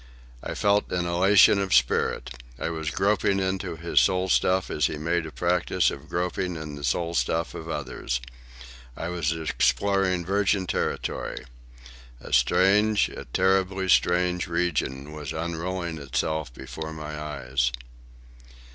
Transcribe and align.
I 0.41 0.55
felt 0.55 0.91
an 0.91 1.05
elation 1.05 1.59
of 1.59 1.75
spirit. 1.75 2.31
I 2.57 2.69
was 2.71 2.89
groping 2.89 3.39
into 3.39 3.75
his 3.75 3.99
soul 4.01 4.29
stuff 4.29 4.71
as 4.71 4.87
he 4.87 4.97
made 4.97 5.27
a 5.27 5.31
practice 5.31 5.91
of 5.91 6.09
groping 6.09 6.55
in 6.55 6.73
the 6.73 6.83
soul 6.83 7.13
stuff 7.13 7.53
of 7.53 7.69
others. 7.69 8.19
I 8.97 9.09
was 9.09 9.31
exploring 9.31 10.25
virgin 10.25 10.65
territory. 10.65 11.45
A 12.19 12.33
strange, 12.33 13.09
a 13.09 13.25
terribly 13.25 13.87
strange, 13.87 14.47
region 14.47 15.11
was 15.11 15.33
unrolling 15.33 15.99
itself 15.99 16.51
before 16.51 16.93
my 16.93 17.21
eyes. 17.21 17.71